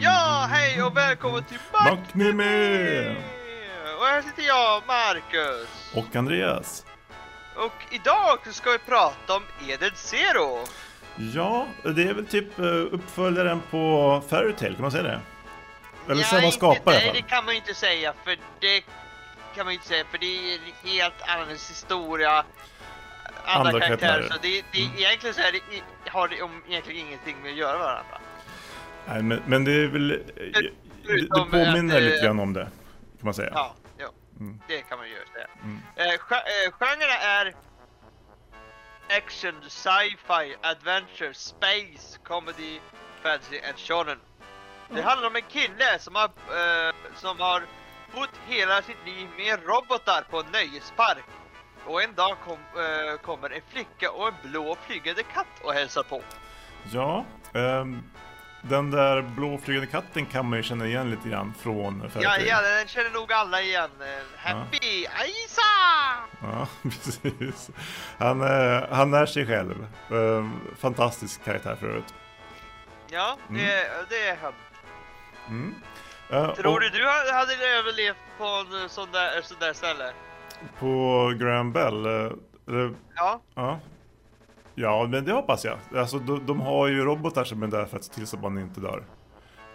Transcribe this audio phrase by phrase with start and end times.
[0.00, 3.16] Ja, hej och välkommen till Magnime!
[3.98, 5.68] Och här sitter jag, Marcus.
[5.94, 6.84] Och Andreas.
[7.56, 10.64] Och idag ska vi prata om Eden Zero.
[11.34, 15.20] Ja, det är väl typ eh, uppföljaren på Fairytale, kan man säga det?
[16.06, 18.36] Eller Ja, samma inte- skapare i alla Nej, det kan man ju inte säga för
[18.60, 18.80] det
[19.54, 22.44] kan man ju inte säga för det är en helt annan historia.
[23.44, 24.22] Andra, Andra karaktärer.
[24.30, 24.98] Så det, det, Mm.
[24.98, 25.60] egentligen så är det,
[26.10, 28.18] har det om, egentligen ingenting med att göra varandra.
[29.06, 30.10] Nej, men, men det är väl...
[30.10, 30.70] eh, Det,
[31.20, 32.70] det påminner att, eh, lite grann om det, kan
[33.20, 33.50] man säga.
[33.54, 34.08] Ja, jo.
[34.40, 34.60] Mm.
[34.68, 35.46] Det kan man ju säga.
[35.62, 35.80] Mm.
[35.96, 37.54] Eh, genrerna är
[39.10, 42.80] action, sci-fi, adventure, space, comedy,
[43.22, 44.18] fantasy and shonen.
[44.90, 47.62] Det handlar om en kille som har, eh, som har
[48.14, 51.24] bott hela sitt liv med robotar på en nöjespark.
[51.86, 56.02] Och en dag kom, eh, kommer en flicka och en blå flygande katt och hälsar
[56.02, 56.22] på.
[56.92, 58.02] Ja, ehm,
[58.68, 62.44] den där blå flygande katten kan man ju känna igen lite grann från Ja, Fairytale.
[62.46, 63.90] ja, den känner nog alla igen.
[64.00, 65.62] Eh, Happy Aisa!
[66.42, 67.70] Ja, precis.
[68.18, 69.86] Han, eh, han är sig själv.
[70.10, 72.14] Ehm, fantastisk karaktär för övrigt.
[73.10, 74.52] Ja, det, det är han.
[75.48, 75.74] Mm.
[76.30, 79.72] Eh, Tror och du du ha- hade överlevt på en eh, sån där, sån där
[79.72, 80.12] ställe?
[80.78, 82.30] På Graham Bell, eh,
[82.68, 83.40] eller Ja.
[83.54, 83.80] Ja.
[84.80, 85.78] Ja, men det hoppas jag.
[85.96, 88.42] Alltså, de, de har ju robotar som är där för att se till så att
[88.42, 89.04] man inte dör.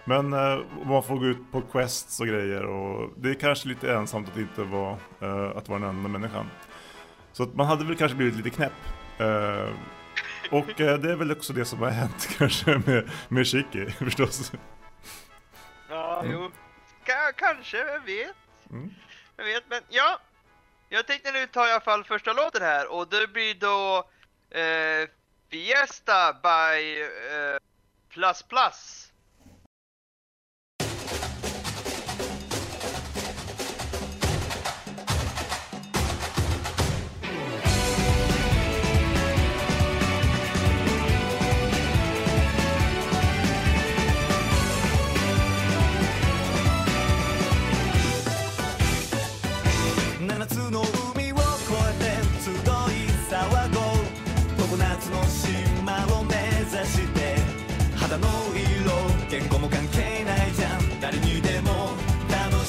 [0.05, 3.93] Men eh, man får gå ut på quests och grejer och det är kanske lite
[3.93, 6.49] ensamt att inte vara, eh, att vara den enda människan.
[7.31, 8.73] Så att man hade väl kanske blivit lite knäpp.
[9.17, 9.73] Eh,
[10.51, 14.51] och eh, det är väl också det som har hänt kanske med, med Shiki förstås.
[15.89, 16.31] Ja, Mm.
[16.33, 16.51] jo.
[17.05, 18.35] Ka- kanske, vem vet?
[18.71, 18.89] Mm.
[19.37, 20.19] Vem vet, men ja.
[20.89, 24.03] Jag tänkte nu ta i alla fall första låten här och det blir då
[25.49, 27.57] Fiesta by eh,
[28.09, 29.12] Plus Plus.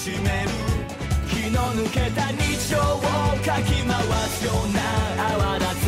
[0.04, 0.50] しめる。
[1.30, 3.00] 気の抜けた日常を
[3.42, 3.96] かき回
[4.28, 5.83] すような泡立つ。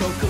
[0.00, 0.29] choke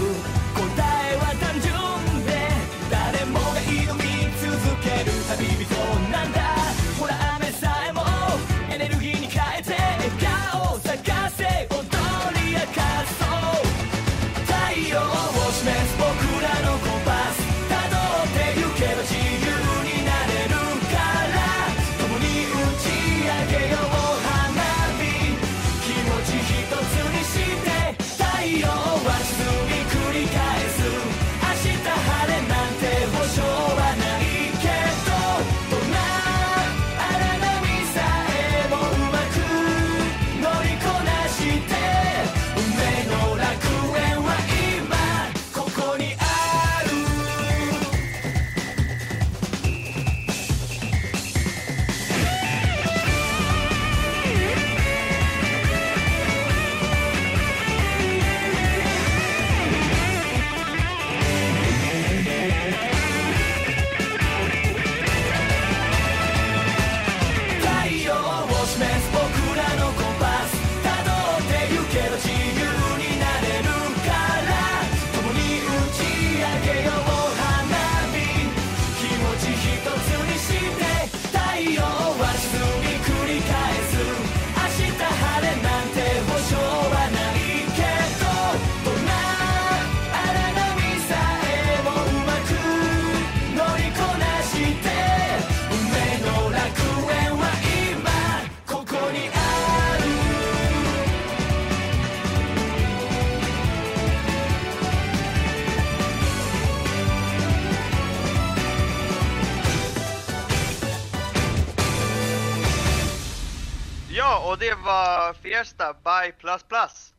[115.60, 117.14] Fiesta by Plus Plus.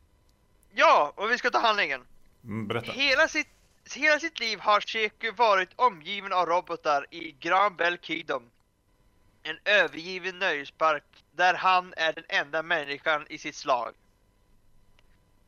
[0.74, 2.06] Ja, och vi ska ta handlingen.
[2.44, 2.92] Mm, berätta.
[2.92, 3.48] Hela sitt,
[3.96, 8.44] hela sitt liv har Sheku varit omgiven av robotar i Grand Bell Kingdom.
[9.44, 13.94] En övergiven nöjespark där han är den enda människan i sitt slag.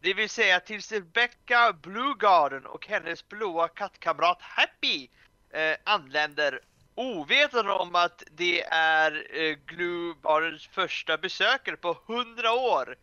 [0.01, 5.07] Det vill säga tills Rebecca Blue Garden och hennes blåa kattkamrat Happy
[5.49, 6.61] eh, anländer
[6.95, 12.95] ovetande om att det är eh, Blue Gardens första besökare på 100 år.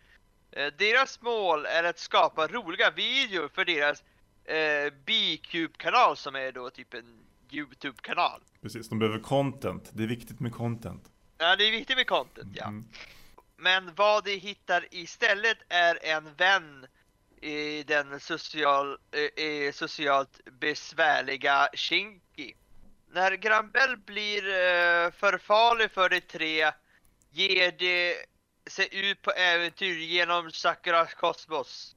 [0.53, 4.03] Eh, deras mål är att skapa roliga videor för deras
[4.45, 7.21] eh, B-Cube-kanal som är då typ en
[7.51, 8.41] YouTube-kanal.
[8.63, 9.91] Precis, de behöver content.
[9.93, 11.11] Det är viktigt med content.
[11.39, 12.67] Ja, det är viktigt med content, ja.
[12.67, 12.85] Mm.
[13.57, 16.87] Men vad de hittar istället är en vän
[17.41, 18.99] i den social,
[19.37, 22.53] eh, socialt besvärliga Shinky.
[23.13, 26.73] När Grambel blir eh, för farlig för de tre
[27.31, 28.15] ger de
[28.67, 31.97] sig ut på äventyr genom Sakuras kosmos.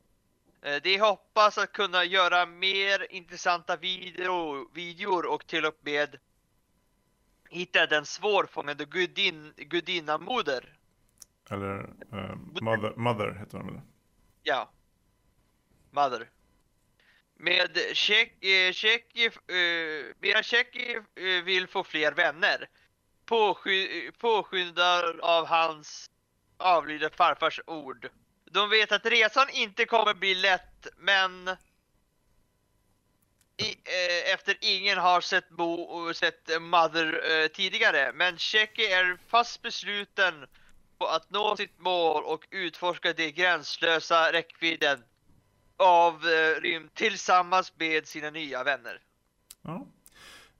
[0.62, 6.20] Eh, De hoppas att kunna göra mer intressanta video, videor och till och med
[7.50, 10.78] hitta den svårfångade gudin, gudinnamoder.
[11.50, 11.80] Eller
[12.12, 13.82] eh, mother, mother heter de väl?
[14.44, 14.70] Ja.
[15.92, 16.30] Mother.
[17.44, 20.96] Med Tjeck, eh, Tjeck, eh,
[21.26, 22.70] eh, vill få fler vänner.
[23.26, 26.10] Påsky, eh, påskyndad av hans
[26.58, 28.10] avlidne farfars ord.
[28.46, 31.48] De vet att resan inte kommer bli lätt, men
[33.58, 38.12] i, eh, efter ingen har sett Bo och sett Mother eh, tidigare.
[38.14, 40.46] Men Tjecki är fast besluten
[40.98, 45.04] på att nå sitt mål och utforska det gränslösa räckvidden
[45.78, 49.02] av eh, rymd tillsammans med sina nya vänner.
[49.62, 49.88] Ja.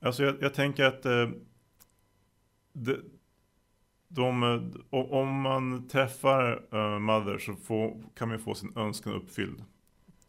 [0.00, 1.28] Alltså jag, jag tänker att eh,
[2.72, 3.10] de,
[4.08, 9.64] de, eh, om man träffar eh, Mother så får, kan man få sin önskan uppfylld.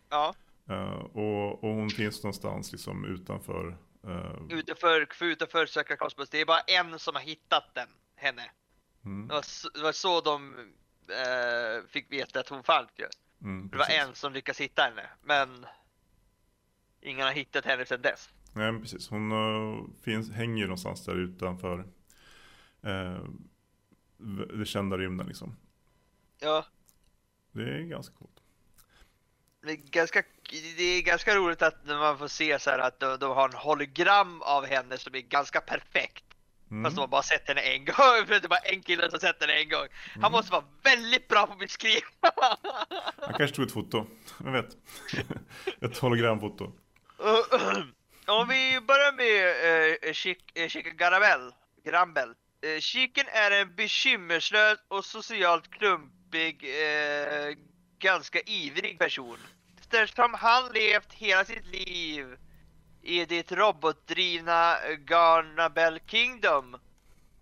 [0.09, 0.33] Ja,
[0.69, 3.77] Eh, och, och hon finns någonstans liksom utanför.
[4.07, 6.29] eh, utanför, för utanför Sökra Kosmos.
[6.29, 8.51] Det är bara en som har hittat den, henne.
[9.05, 10.53] mm, Det var så, det var så de
[11.09, 13.05] eh, fick veta att hon fanns ju.
[13.45, 14.01] Mm, Det var precis.
[14.01, 15.65] en som lyckades hitta henne, men
[17.01, 18.29] ingen har hittat henne sedan dess.
[18.53, 21.85] Nej men precis, hon eh, finns, hänger ju någonstans där utanför
[24.17, 25.55] v- det kända rymden liksom.
[26.39, 26.65] Ja,
[27.51, 28.39] Det är ganska coolt.
[29.61, 30.23] det är ganska,
[30.77, 33.49] det är ganska roligt att när man får se så här att de, de har
[33.49, 36.23] en hologram av henne som är ganska perfekt.
[36.71, 36.83] Mm.
[36.83, 39.41] Fast de har bara sett henne en gång, för det bara en kille som sett
[39.41, 39.87] henne en gång.
[40.11, 40.23] Mm.
[40.23, 42.05] Han måste vara väldigt bra på att beskriva.
[43.21, 44.07] Han kanske tog ett foto,
[44.37, 44.77] vem vet?
[45.81, 46.71] ett hologramfoto.
[48.27, 51.53] Om vi börjar med uh, Chic, uh, Chica Garabel,
[51.85, 52.29] Grambel.
[52.29, 57.55] Uh, Chicken är en bekymmerslös och socialt klumpig, eh,
[57.99, 59.37] ganska ivrig person.
[59.79, 62.37] Eftersom han levt hela sitt liv
[63.05, 66.77] i det robotdrivna Garnabel Kingdom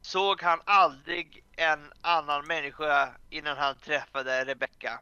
[0.01, 4.99] såg han aldrig en annan människa innan han träffade Rebecca.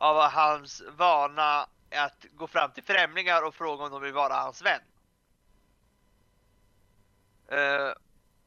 [0.00, 4.62] av hans vana att gå fram till främlingar och fråga om de vill vara hans
[4.62, 4.80] vän.
[7.48, 7.92] Eh,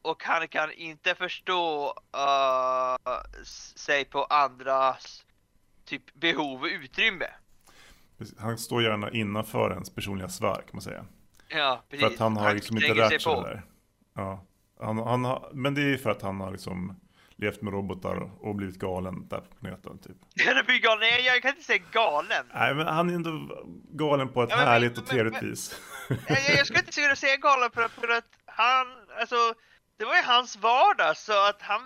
[0.02, 1.94] och han kan inte förstå
[3.42, 5.24] s- sig på andras
[5.84, 7.26] typ behov och utrymme.
[8.38, 11.04] Han står gärna innanför ens personliga sfär kan man säga.
[11.48, 12.14] Ja, För precis.
[12.14, 13.42] att han har liksom inte tränger sig lärt sig på.
[13.42, 13.62] det där.
[14.14, 14.44] Ja.
[14.80, 17.00] Han, han har, men det är för att han har liksom
[17.36, 20.16] levt med robotar och blivit galen där på planeten typ.
[20.46, 21.08] Han blir galen.
[21.24, 22.46] Jag kan inte säga galen.
[22.54, 25.80] Nej men han är ändå galen på ett Ja, men- härligt men- och trevligt vis.
[26.08, 26.18] Jag,
[26.58, 28.86] jag, ska inte säga- säga galen för, för att han,
[29.20, 29.36] alltså,
[29.96, 31.80] det var ju hans vardag så att han,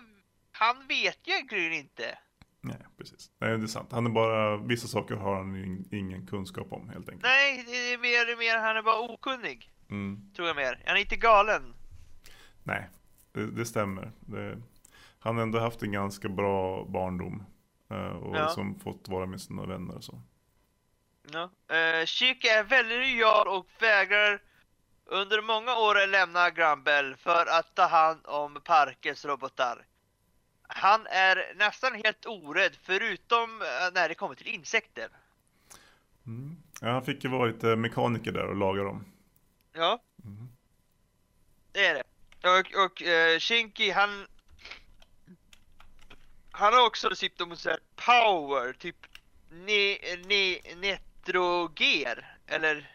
[0.53, 2.19] han vet ju egentligen inte.
[2.61, 3.31] Nej precis.
[3.41, 3.89] Nej det är sant.
[3.93, 7.23] Han är bara, vissa saker har han in, ingen kunskap om helt enkelt.
[7.23, 9.71] Nej, det är mer, mer han är bara okunnig.
[9.91, 10.33] Mm.
[10.37, 10.83] Tror jag mer.
[10.87, 11.75] Han är inte galen.
[12.63, 12.89] Nej,
[13.33, 14.13] det, det stämmer.
[14.21, 14.59] Det,
[15.21, 17.45] han ändå haft en ganska bra barndom.
[17.91, 18.49] eh, Och Ja.
[18.49, 20.23] som fått vara med sina vänner och så.
[21.33, 21.43] Ja.
[21.43, 24.43] Uh, Chick är väldigt lojal och vägrar
[25.05, 29.87] under många år lämna Grumble för att ta hand om parkens robotar.
[30.69, 35.09] Han är nästan helt orädd förutom eh, när det kommer till insekter.
[36.27, 36.57] Mm.
[36.81, 39.05] Ja, han fick ju vara lite mekaniker där och laga dem.
[39.73, 40.03] Ja.
[40.25, 40.49] Mm.
[41.73, 42.03] Det är det.
[42.49, 44.27] Och, och eh, Shinky han...
[46.59, 48.97] Han har också typ de säger power, typ
[49.51, 52.93] ne, ne, netroger, eller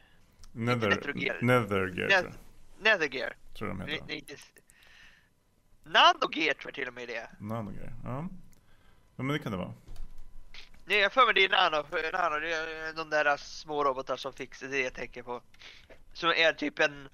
[0.51, 1.41] Nether, Nethergear.
[1.41, 2.39] Nethergear tror net,
[2.82, 3.36] nethergear.
[3.50, 4.05] jag, tror jag de Ne- heter.
[4.08, 4.51] ne- s-
[5.84, 7.29] Nanogear tror jag till och med det är.
[7.39, 7.93] Nanogear.
[8.03, 8.27] Ja.
[9.15, 9.74] ja, men det kan det vara.
[10.86, 14.34] Nej, jag för mig det är nano, nano, det är de där små robotar som
[14.34, 15.41] fixar det jag tänker på.
[16.13, 17.10] Som är typ en,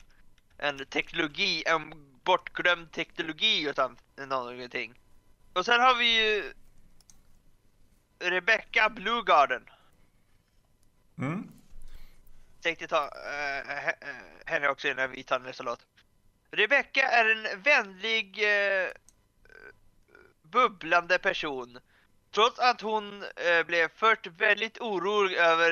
[0.58, 4.94] en teknologi, en bortglömd teknologi utan någonting.
[5.54, 6.54] Och sen har vi ju
[8.20, 9.70] Rebecca Bluegarden.
[11.18, 11.52] Mm.
[12.62, 13.94] Tänkte ta eh,
[14.46, 15.86] henne också innan vi tar nästa låt.
[16.52, 18.90] Rebecca är en vänlig eh,
[20.42, 21.80] bubblande person.
[22.32, 25.72] Trots att hon eh, blev först väldigt orolig över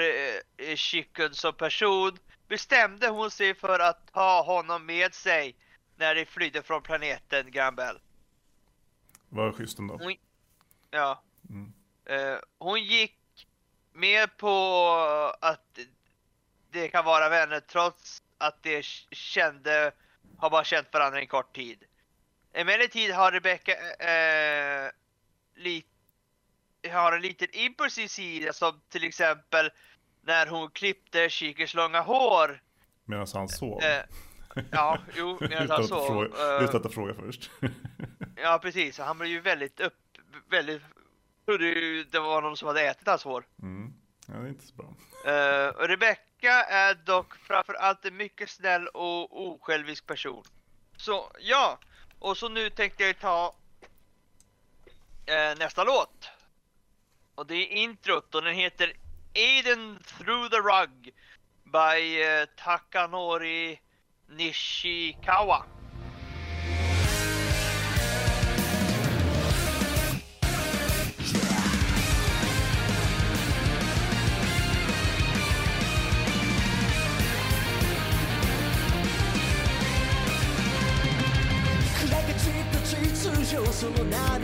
[0.57, 2.17] eh, Chicken som person
[2.48, 5.55] bestämde hon sig för att ta honom med sig
[5.96, 8.00] när de flydde från planeten Gambel.
[9.38, 9.98] Var schysst ändå.
[9.98, 10.15] Hon,
[10.91, 11.74] ja, Mm.
[12.06, 13.48] eh, hon gick
[13.94, 14.53] med på
[15.41, 15.79] att
[16.72, 19.91] det kan vara vänner trots att de kände,
[20.38, 21.84] har bara känt varandra en kort tid.
[22.53, 24.91] Emellertid har Rebecca eh,
[25.56, 25.88] lite
[26.91, 29.70] har en liten impulsiv sida som till exempel
[30.22, 32.62] när hon klippte Kikers långa hår.
[33.06, 33.82] Medan han sov.
[33.84, 34.03] Eh,
[34.72, 36.24] ja, jo, medan han sov.
[36.25, 37.51] eh, utan att fråga först.
[38.41, 40.17] Ja precis, han blev ju väldigt upp,
[40.50, 40.82] väldigt,
[41.46, 43.46] trodde ju det var någon som hade ätit hans hår.
[43.62, 43.94] mm.
[44.27, 44.88] Ja, det är inte så bra.
[45.25, 50.44] Uh, Rebecca är dock framförallt en mycket snäll och osjälvisk person.
[50.98, 51.79] Så ja,
[52.20, 53.56] och så nu tänkte jag ta
[55.25, 56.29] eh, nästa låt.
[57.36, 58.94] Och det är introt och den heter
[59.36, 61.13] Aiden through the rug
[61.63, 63.79] by eh, Takanori
[64.27, 65.65] Nishikawa.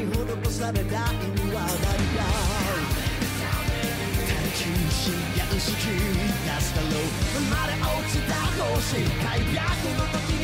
[0.05, 2.24] の名に施された意味は何か
[4.27, 6.91] 探求心や意識出すだろう
[7.33, 8.36] 生まれ落ちた
[8.75, 9.55] 星開脚
[9.95, 10.42] の時に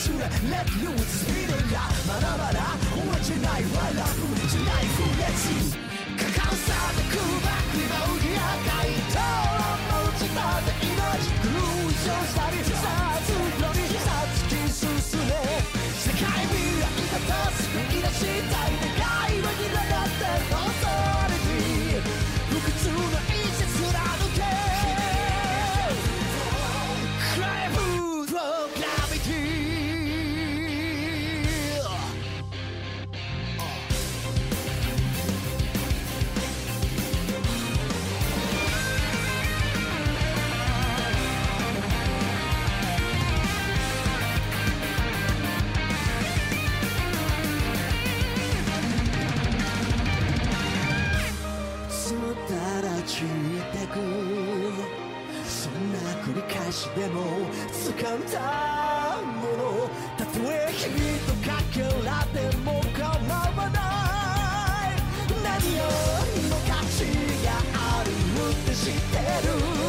[0.00, 2.58] Let loose, speed it up, まだまだ
[2.90, 4.08] 終わっちゃない Why not?
[4.48, 5.76] じゃない Who lets you?
[6.16, 11.52] 果敢さで空爆今浮き上がり討論の打ち立て命偶
[11.92, 12.79] 像したり
[57.00, 57.22] でも
[57.72, 59.88] 掴んだもの。
[60.18, 63.00] たとえ君とかけらでも構
[63.34, 63.78] わな
[64.86, 65.00] い。
[65.42, 65.80] 何よ
[66.36, 67.08] りも価値
[67.42, 69.16] があるって知って
[69.48, 69.79] る。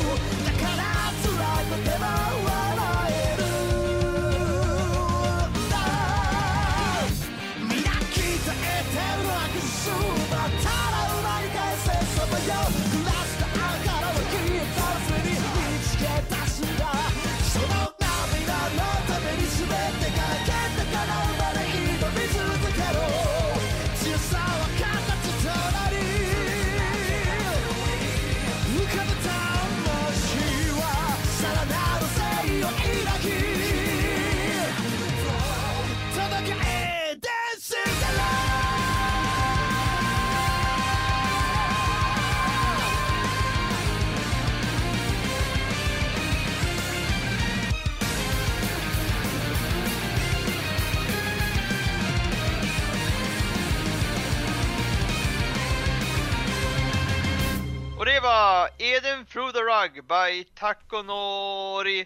[59.02, 62.06] Eden Through the Rug by Takonori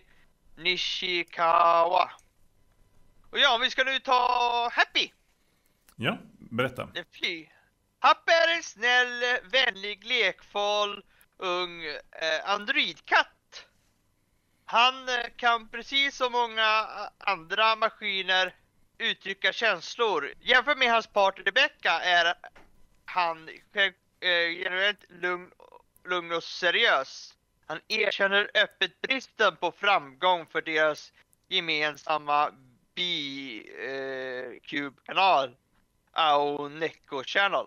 [0.57, 2.11] Nishikawa.
[3.29, 5.11] Och ja, vi ska nu ta Happy.
[5.95, 6.89] Ja, berätta.
[6.93, 7.49] En fly.
[7.99, 11.03] Happy är en snäll, vänlig, lekfull,
[11.37, 13.65] ung eh, androidkatt.
[14.65, 18.55] Han eh, kan precis som många andra maskiner
[18.97, 20.33] uttrycka känslor.
[20.39, 22.33] Jämfört med hans partner Rebecca är
[23.05, 23.93] han eh,
[24.51, 25.51] generellt lugn,
[26.05, 27.35] lugn och seriös.
[27.65, 31.13] Han erkänner öppet bristen på framgång för deras
[31.47, 32.51] gemensamma
[34.15, 35.55] B-Cube-kanal.
[36.11, 37.65] Ao Neko Channel.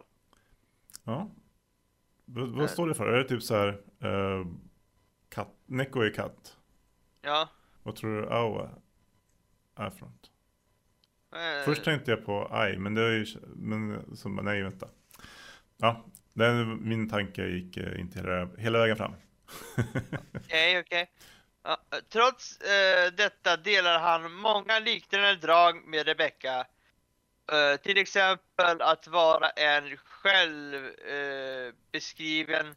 [1.04, 1.30] Ja.
[2.24, 3.06] Vad, vad står det för?
[3.06, 3.68] Är det typ så här
[4.00, 4.46] eh,
[5.28, 6.56] katt, Neko är katt?
[7.22, 7.48] Ja.
[7.82, 8.70] Vad tror du Aua
[9.76, 10.30] är för något?
[11.32, 14.88] eh, Först tänkte jag på Ai, men det är ju, men så, nej vänta.
[15.76, 16.04] Ja,
[16.38, 19.14] den, min tanke gick eh, inte hela, hela vägen fram.
[20.34, 21.10] Okej, okej.
[21.62, 26.66] Ja, trots eh, detta delar han många liknande drag med Rebecca.
[27.52, 32.72] Eh, till exempel att vara en självbeskriven eh,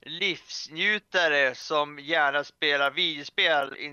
[0.00, 3.88] livsnjutare som gärna spelar videospel eh,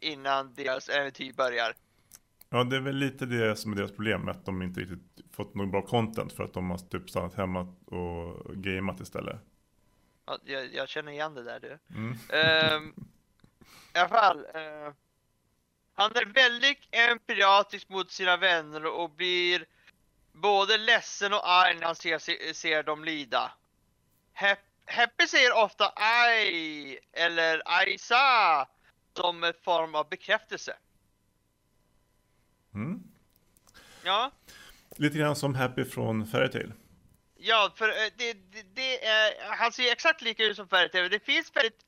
[0.00, 1.74] innan deras äventyr börjar.
[2.50, 5.54] Ja, det är väl lite det som är deras problem, att de inte riktigt fått
[5.54, 9.36] någon bra content för att de har typ stannat hemma och gameat istället.
[10.26, 11.78] Ja, jag, jag känner igen det där du.
[11.96, 12.18] Mm.
[12.32, 12.94] Ehm,
[13.94, 14.46] I alla fall.
[14.54, 14.92] eh,
[15.94, 19.66] han är väldigt empatisk mot sina vänner och blir
[20.32, 23.52] både ledsen och arg när han ser, se- ser dem lida.
[24.86, 28.68] Happy säger ofta aj eller ajsa
[29.16, 30.76] som en form av bekräftelse.
[32.74, 33.02] Mm.
[34.04, 34.30] Ja,
[34.96, 36.72] Lite grann som Happy från Fairytale.
[37.36, 41.08] ja för eh, det, det, det är, han ser exakt lika ut som Fairytale.
[41.08, 41.78] Det finns väldigt,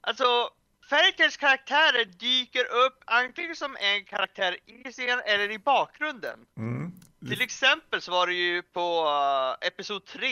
[0.00, 0.50] alltså
[0.90, 6.38] Fairytales karaktärer dyker upp antingen som en karaktär i scenen eller i bakgrunden.
[6.56, 6.92] Mm.
[7.28, 10.28] Till exempel så var det ju på uh, episod 3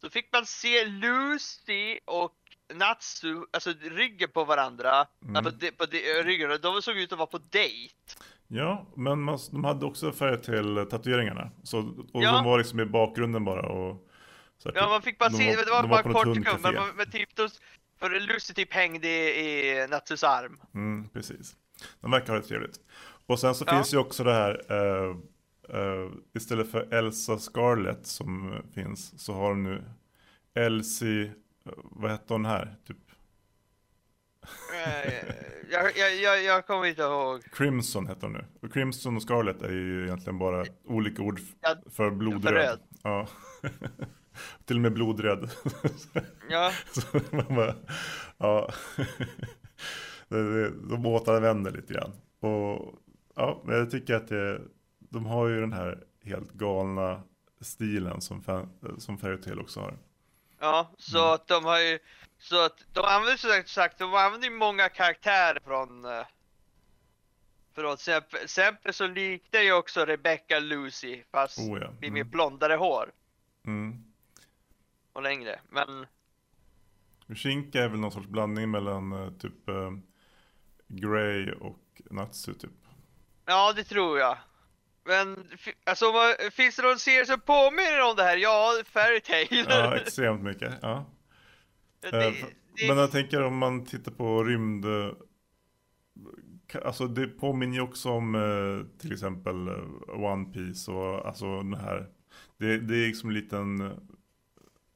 [0.00, 2.34] så fick man se Lucy och
[2.74, 5.36] Natsu, alltså ryggen på varandra, Mm.
[5.36, 7.94] alltså de, på de, ryggen, de såg ut att vara på dejt.
[8.48, 11.50] Ja, men man, de hade också Fairytale-tatueringarna.
[11.62, 11.78] Så,
[12.12, 12.32] och Ja.
[12.32, 14.06] de var liksom i bakgrunden bara och...
[14.58, 16.24] Så här, Ja typ, man fick bara de se, det var bara på en kort
[16.36, 17.28] sekund, men, men, typ
[17.98, 20.60] för Lucy typ hängde i, i Natsus arm.
[20.74, 21.56] Mm, precis.
[22.00, 22.80] De verkar ha det trevligt.
[23.26, 23.72] Och sen så Ja.
[23.72, 25.16] finns ju också det här, eh,
[25.80, 29.84] eh, istället för Elsa Scarlett som finns, så har de nu
[30.54, 31.24] Elsie,
[31.66, 32.76] eh, vad hette hon här?
[32.86, 32.96] Typ
[35.70, 37.42] jag, jag, jag, jag kommer inte ihåg.
[37.52, 38.44] Crimson heter hon nu.
[38.62, 41.40] Och Crimson och Scarlett är ju egentligen bara olika ord
[41.92, 42.42] för blodröd.
[42.42, 42.80] för röd.
[43.02, 43.28] Ja.
[44.64, 45.50] Till och med blodrädd.
[46.50, 47.74] Ja, Så man bara,
[48.38, 48.70] ja.
[50.90, 52.12] De återanvänder lite grann.
[52.40, 52.94] Och
[53.34, 54.60] ja, men jag tycker att det,
[54.98, 57.22] de har ju den här helt galna
[57.60, 59.94] stilen som, fan- som Fairytale också har.
[60.60, 61.98] ja, så att de har ju,
[62.38, 66.26] så att de använder som sagt, de använder många karaktärer från eh,
[67.74, 71.90] Från exempel, exempel så liknar ju också Rebecca Lucy fast Oh ja.
[72.00, 72.30] med mer Mm.
[72.30, 73.12] blondare hår
[73.66, 74.04] Mm.
[75.12, 75.60] och längre.
[75.68, 76.06] Men
[77.36, 79.90] Shinka är väl någon sorts blandning mellan eh, typ eh,
[80.88, 81.78] Grey och
[82.10, 82.70] Natsu typ.
[83.46, 84.38] ja, det tror jag.
[85.04, 85.48] Men
[85.84, 86.12] alltså,
[86.52, 88.36] finns det någon serie som påminner om det här?
[88.36, 89.46] Ja, Fairytale.
[89.68, 90.74] Ja, extremt mycket.
[90.82, 91.04] Ja.
[92.00, 92.32] Det, Eh,
[92.74, 94.84] det, Men jag tänker om man tittar på rymd...
[96.84, 101.74] Alltså det påminner ju också om eh, till exempel eh, One Piece och alltså den
[101.74, 102.10] här.
[102.56, 103.80] Det, det är liksom en liten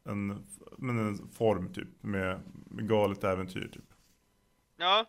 [0.05, 0.47] en,
[0.79, 3.85] men en form typ med, med galet äventyr typ.
[4.77, 5.07] Ja.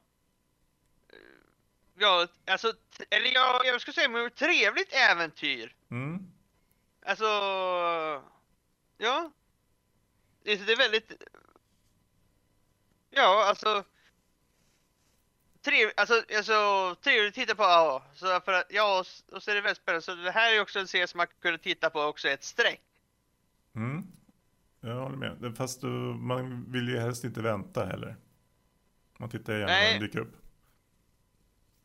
[1.96, 2.74] Ja, alltså,
[3.10, 5.76] eller jag, jag skulle säga ett trevligt äventyr.
[5.92, 6.32] Mm.
[7.06, 7.26] Alltså,
[8.98, 9.32] ja.
[10.44, 11.24] Det är väldigt,
[13.12, 13.84] ja alltså.
[15.62, 16.54] Trev, alltså, alltså,
[17.04, 18.04] trevligt att titta på, ja.
[18.14, 20.02] Så för att, ja, och så är det väldigt spännande.
[20.02, 22.82] Så det här är också en serie som man kunde titta på också ett streck.
[23.76, 24.04] Mm.
[24.82, 25.58] Jag håller med.
[25.58, 28.16] Fast du, man vill ju helst inte vänta heller.
[29.18, 30.36] Man tittar gärna när den dyker upp.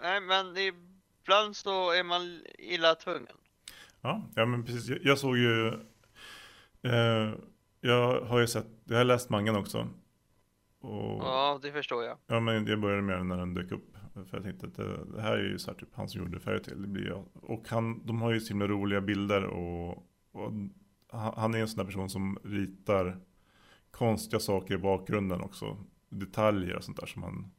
[0.02, 3.36] Nej, men ibland så är man illa tvungen.
[4.00, 4.88] Ja, ja men precis.
[4.88, 5.68] Jag, jag såg ju...
[6.82, 7.32] Eh,
[7.80, 9.88] jag har ju sett, jag har läst mangan också.
[10.86, 12.18] Och, Ja, det förstår jag.
[12.26, 13.96] Ja men jag började med den när den dök upp.
[14.14, 16.40] För jag tänkte att det, det här är ju så här typ han som gjorde
[16.40, 16.80] Fairytale.
[16.80, 17.24] Det blir jag.
[17.32, 19.90] Och han, de har ju så himla roliga bilder och,
[20.32, 20.52] och
[21.08, 23.20] han är en sån där person som ritar
[23.90, 25.76] konstiga saker i bakgrunden också.
[26.08, 27.50] Detaljer och sånt där som man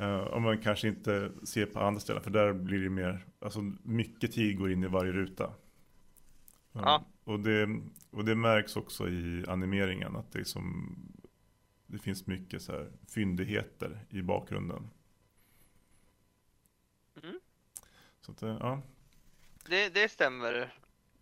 [0.00, 3.60] Uh, om man kanske inte ser på andra ställen, för där blir det mer, alltså
[3.82, 5.50] mycket tid går in i varje ruta.
[6.72, 7.04] Ja.
[7.24, 10.96] och, det, och det märks också i animeringen, att det, är som,
[11.94, 14.90] det finns mycket så här fyndigheter i bakgrunden.
[17.22, 17.40] Mm.
[18.20, 18.82] Så att, eh, ja.
[19.64, 20.52] Det, det stämmer.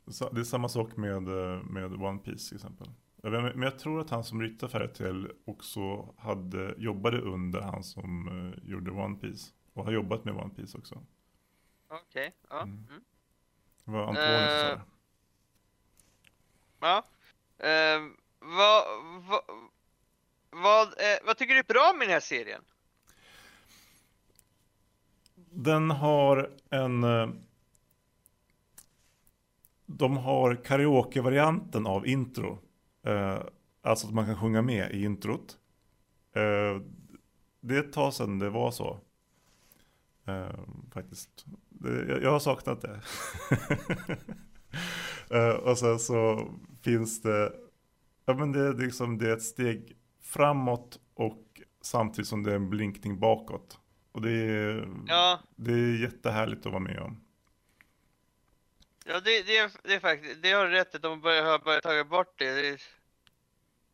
[0.04, 2.90] Det är samma sak med, eh, med One Piece till exempel.
[3.22, 8.70] Men jag tror att han som ritar Fairytale också hade, jobbade under han som eh,
[8.70, 9.52] gjorde One Piece.
[9.72, 11.04] Och har jobbat med One Piece också.
[11.88, 12.62] Okej, ja.
[12.62, 12.86] Mm.
[12.90, 13.04] Mm.
[13.84, 14.80] Det var Antonio det.
[16.80, 17.04] Ja.
[18.38, 18.84] Vad,
[19.28, 19.42] vad,
[20.52, 22.62] vad, eh, vad tycker du är bra med den här serien?
[25.50, 27.04] Den har en...
[27.04, 27.28] eh,
[29.86, 32.58] De har karaoke-varianten av intro.
[33.06, 33.38] Eh,
[33.84, 35.58] Alltså att man kan sjunga med i introt.
[36.34, 36.80] Eh,
[37.60, 39.00] Det är ett tag sedan det var så.
[40.26, 40.60] Eh,
[40.94, 41.44] Faktiskt.
[41.68, 43.00] Det- Jag jag har saknat det.
[45.30, 46.48] Eh, Och sen så
[46.82, 47.52] finns det...
[48.24, 49.96] Ja men det är liksom det är ett steg
[50.32, 53.78] framåt och samtidigt som det är en blinkning bakåt.
[54.12, 57.24] Och det är, Ja, det är jättehärligt att vara med om.
[59.04, 61.58] ja det, det, är, det är faktiskt, det har du rätt i, de börjar, har
[61.58, 62.54] börjat ta bort det.
[62.54, 62.82] Det är,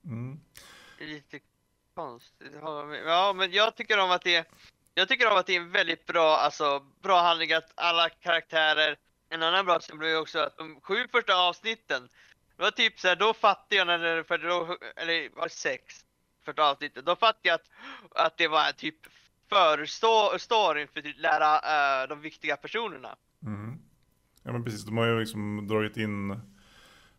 [0.05, 0.40] Mm.
[0.98, 1.40] det är lite
[1.94, 2.53] konstigt.
[3.05, 4.44] Ja, men jag tycker om att det är,
[4.94, 8.96] jag tycker om att det är en väldigt bra, alltså bra handling att alla karaktärer,
[9.29, 12.09] en annan bra sak blev också att de sju första avsnitten,
[12.57, 16.05] det var typ så här, då fattade jag när det, för då, eller var sex
[16.49, 17.71] första avsnittet, då fattade jag att,
[18.27, 18.97] att det var typ
[19.49, 21.55] förstoryn för att lära
[22.03, 23.17] eh, de viktiga personerna.
[23.43, 23.79] Mm.
[24.43, 26.31] Ja men precis, de har ju liksom dragit in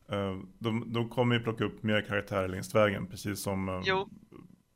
[0.09, 4.09] eh, de, de kommer ju plocka upp mer karaktärer längs vägen, precis som Jo.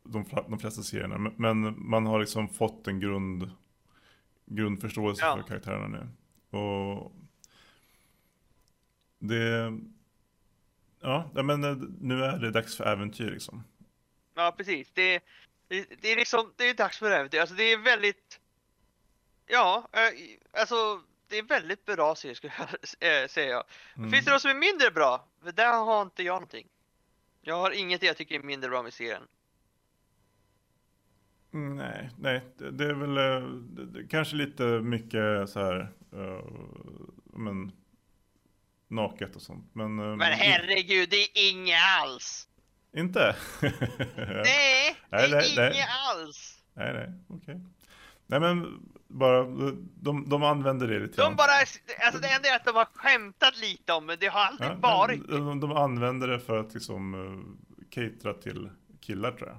[0.03, 1.17] de, de flesta serierna.
[1.17, 3.51] Men, men man har liksom fått en grund,
[4.45, 5.35] grundförståelse Ja.
[5.35, 6.07] för karaktärerna nu.
[6.57, 7.11] Och
[9.19, 9.73] det,
[11.01, 11.61] ja men
[12.01, 13.63] nu är det dags för äventyr liksom.
[14.33, 14.91] Ja, precis.
[14.93, 15.23] Det,
[15.67, 17.39] det, det är liksom, det är dags för äventyr.
[17.39, 18.39] Alltså det är väldigt,
[19.45, 22.53] ja, eh, alltså det är väldigt bra serie skulle
[22.99, 23.63] jag äh, säga.
[23.97, 24.11] Mm.
[24.11, 25.27] Finns det något som är mindre bra?
[25.43, 26.67] För där har inte jag någonting.
[27.41, 29.23] Jag har inget jag tycker är mindre bra med serien.
[31.53, 33.49] Mm, Nej, nej, det, är väl eh,
[33.85, 36.45] det, kanske lite mycket så här, eh,
[37.25, 37.71] men
[38.87, 39.75] naket och sånt.
[39.75, 42.47] Men, eh, Men herregud, det är inget alls!
[42.93, 43.35] Inte?
[43.61, 45.71] Nej, det Nej, nej, nej.
[45.73, 46.63] inget alls!
[46.73, 47.61] nej, nej, okej.
[48.27, 49.43] Nej men bara,
[49.95, 53.57] de, de använder det lite De bara, alltså det enda är att de har skämtat
[53.57, 55.29] lite om men det har aldrig Ja, varit.
[55.29, 57.43] men de, de använder det för att liksom uh,
[57.89, 58.69] catera till
[59.01, 59.57] killar tror jag.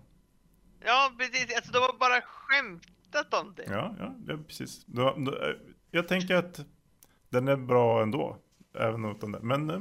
[0.87, 1.57] Ja, precis.
[1.57, 3.65] Alltså de har bara skämtat om det.
[3.67, 4.85] Ja, ja, det är precis.
[4.87, 5.57] De, de, eh,
[5.91, 6.61] jag tänker att
[7.29, 8.39] den är bra ändå.
[8.79, 9.41] Även utan det.
[9.43, 9.81] Men eh,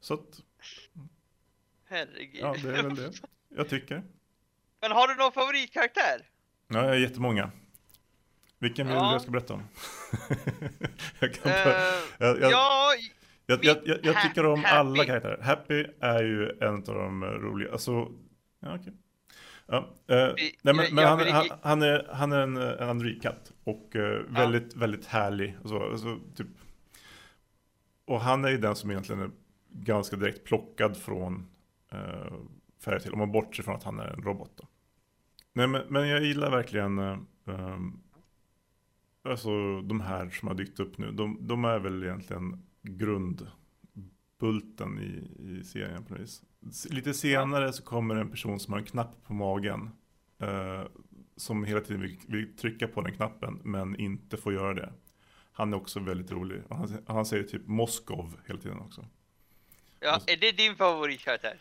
[0.00, 0.40] så att,
[1.88, 2.40] Herregud.
[2.40, 3.12] ja det är väl det.
[3.56, 4.02] Jag tycker.
[4.80, 6.22] Men har du någon favoritkaraktär?
[6.68, 7.50] Ja, jag har jättemånga.
[8.58, 9.02] Vilken vill Ja.
[9.06, 9.62] du jag ska berätta om?
[11.18, 11.74] jag, kan Eh, bara,
[12.18, 12.92] jag, jag, ja,
[13.46, 14.76] jag, jag, jag, tycker om Happy.
[14.76, 15.42] alla karaktärer.
[15.42, 17.72] Happy är ju en av de eh, roliga.
[17.72, 18.12] Alltså,
[18.60, 18.92] ja okej.
[19.66, 19.76] Ja,
[20.08, 24.20] eh, nej, men, men han, han, han är, han är en, en androidkatt och eh,
[24.28, 25.56] väldigt, väldigt härlig.
[25.62, 26.46] Och, så, alltså, typ.
[28.04, 29.30] och han är ju den som egentligen är
[29.70, 31.46] ganska direkt plockad från
[31.92, 32.34] eh,
[32.80, 33.12] Fairytale.
[33.12, 34.52] Om man bortser från att han är en robot.
[34.56, 34.68] Då.
[35.52, 38.00] Nej, men, men jag gillar verkligen eh, ehm,
[39.22, 41.12] alltså, de här som har dykt upp nu.
[41.12, 46.42] De, de är väl egentligen grundbulten i, i serien på något vis.
[46.90, 49.90] Lite senare så kommer en person som har en knapp på magen.
[50.38, 50.82] Eh,
[51.36, 54.92] som hela tiden vill, vill trycka på den knappen men inte får göra det.
[55.52, 56.62] Han är också väldigt rolig.
[56.70, 59.06] Han, han säger typ Moskov hela tiden också.
[60.00, 61.58] ja, är det din favoritkaraktär?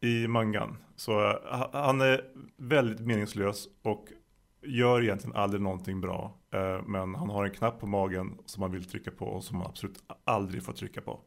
[0.00, 0.76] I mangan.
[0.96, 2.20] Så eh, ha- han är
[2.56, 4.06] väldigt meningslös och
[4.62, 6.38] gör egentligen aldrig någonting bra.
[6.54, 9.56] Eh, men han har en knapp på magen som han vill trycka på och som
[9.56, 11.20] han absolut aldrig får trycka på.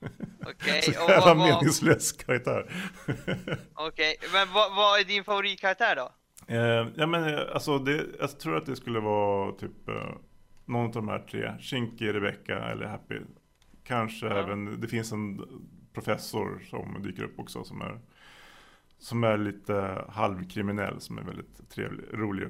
[0.46, 2.72] Okej, Så och vad, vad, meningslös karaktär.
[3.74, 6.10] okej, men vad, vad är din favoritkaraktär då?
[6.54, 9.94] Eh, ja men alltså det, jag tror att det skulle vara typ eh,
[10.64, 11.52] någon av de här tre.
[11.60, 13.14] Shinky, Rebecca eller Happy.
[13.84, 14.34] Kanske Ja.
[14.34, 15.40] även, det finns en
[15.94, 18.00] professor som dyker upp också som är
[18.98, 22.48] som är lite halvkriminell som är väldigt trevlig, rolig.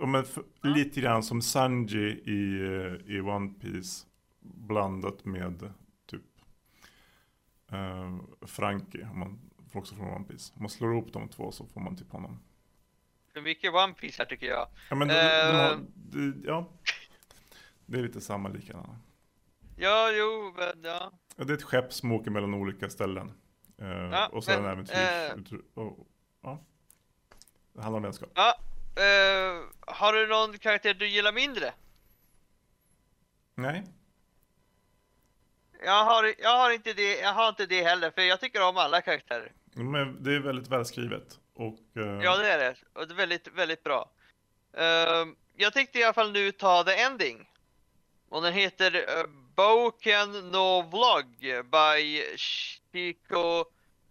[0.00, 4.06] Och men f- lite grann som Sanji i, eh, i One Piece
[4.40, 5.72] blandat med
[6.06, 6.22] typ
[7.70, 9.38] eh, Frankie, om man
[9.72, 10.52] får också från One Piece.
[10.56, 12.40] Om man slår ihop de två så får man typ honom.
[13.32, 14.68] För mycket One Piece här tycker jag.
[14.90, 15.78] Ja, men de, de har, Eh.
[15.94, 16.68] det, ja.
[17.86, 18.96] Det är lite samma likadana.
[19.76, 21.12] Ja, jo, men ja.
[21.36, 23.32] Ja, det är ett skepp som åker mellan olika ställen.
[23.80, 25.60] Eh, Ja, och så är det en men, äventyrs...
[25.74, 26.06] och,
[26.42, 26.64] ja.
[27.72, 28.30] Det handlar om vänskap.
[28.34, 28.58] ja
[28.96, 31.72] eh, har du någon karaktär du gillar mindre?
[33.54, 33.84] Nej.
[35.84, 38.76] Jag har, jag har inte det, jag har inte det heller, för jag tycker om
[38.76, 39.52] alla karaktärer.
[39.74, 41.38] Men det är väldigt välskrivet.
[41.54, 41.78] Och...
[41.96, 42.76] eh, Ja, det är det.
[42.92, 44.10] Och det är väldigt, väldigt bra.
[44.76, 47.50] Ehm, jag tänkte i alla fall nu ta the ending.
[48.28, 49.06] Och den heter
[49.56, 51.26] Boken no Vlog
[51.70, 52.02] by
[52.36, 53.68] Chico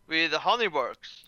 [0.08, 1.26] with Honeyworks.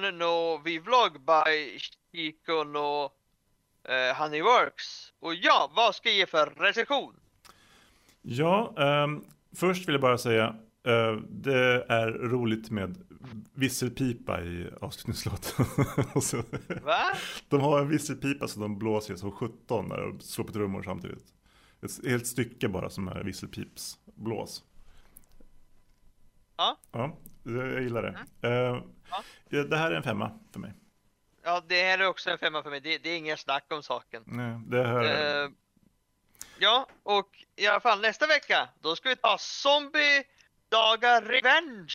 [0.00, 1.78] Boken no Vlog by
[2.12, 3.10] Chico no
[3.88, 5.12] eh, Honeyworks.
[5.20, 7.14] Och ja, vad ska jag ge för recension?
[8.22, 9.24] Ja, ehm,
[9.56, 10.56] först vill jag bara säga
[10.86, 12.96] eh, det är roligt med
[13.54, 15.66] visselpipa i avslutningslåten.
[16.82, 17.16] Va?
[17.48, 21.24] de har en visselpipa som de blåser som 17 när de slår på trummor samtidigt.
[21.82, 24.62] Ett helt stycke bara som är visselpipsblås.
[26.56, 26.78] Ja.
[26.92, 28.48] Ja, jag gillar det.
[28.48, 28.82] Eh,
[29.48, 30.72] ja, Det här är en femma för mig.
[31.42, 32.80] Ja, det här är också en femma för mig.
[32.80, 34.22] Det, det är ingen snack om saken.
[34.26, 35.04] Nej, det här,
[35.44, 35.50] Eh,
[36.58, 40.24] ja, och i alla fall nästa vecka, då ska vi ta Zombie
[40.68, 41.94] Daga Revenge.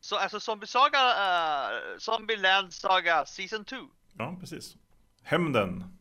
[0.00, 3.76] Så, alltså Zombie Saga, uh, Zombie Land Saga Season 2.
[4.18, 4.76] ja precis.
[5.22, 5.98] Hämnden.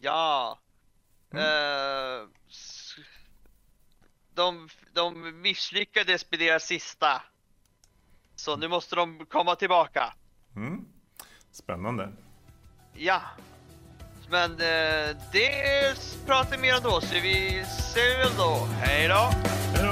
[0.00, 0.58] Ja.
[1.34, 2.94] Eh, s-
[4.34, 7.22] de, de misslyckades med deras sista.
[8.36, 10.14] Så nu måste de komma tillbaka.
[10.56, 10.84] Mm.
[11.50, 12.12] Spännande.
[12.94, 13.20] Ja.
[14.30, 15.94] Men eh, det
[16.26, 17.64] pratar vi mer om då, så vi
[17.94, 18.68] ser väl då.
[18.80, 19.30] Hej då!
[19.74, 19.91] Hej